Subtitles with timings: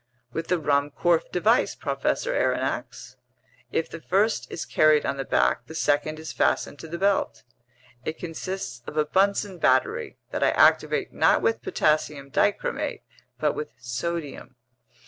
[0.33, 3.17] "With the Ruhmkorff device, Professor Aronnax.
[3.71, 7.43] If the first is carried on the back, the second is fastened to the belt.
[8.03, 13.03] It consists of a Bunsen battery that I activate not with potassium dichromate
[13.39, 14.55] but with sodium.